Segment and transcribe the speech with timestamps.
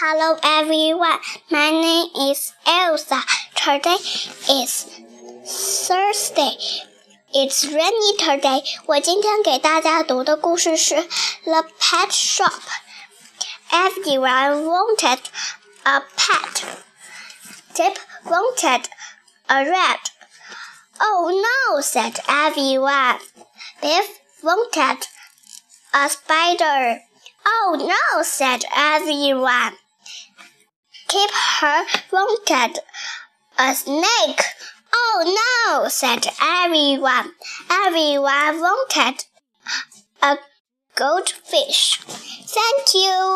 [0.00, 1.18] Hello everyone,
[1.50, 3.20] my name is Elsa.
[3.56, 3.96] Today
[4.48, 4.86] is
[5.44, 6.54] Thursday.
[7.34, 8.62] It's rainy today.
[8.86, 10.94] 我今天给大家读的故事是
[11.42, 12.52] 《The Pet Shop》。
[13.72, 15.18] Everyone wanted
[15.82, 16.62] a pet.
[17.74, 18.84] Chip wanted
[19.48, 20.12] a rat.
[21.00, 23.18] Oh no, said everyone.
[23.82, 24.06] Biff
[24.44, 25.08] wanted
[25.92, 27.00] a spider.
[27.44, 29.76] Oh no, said everyone.
[31.58, 32.78] Kipper wanted
[33.58, 34.42] a snake.
[34.94, 37.32] Oh no, said everyone.
[37.68, 39.24] Everyone wanted
[40.22, 40.36] a
[40.94, 41.98] goldfish.
[41.98, 43.28] Thank you.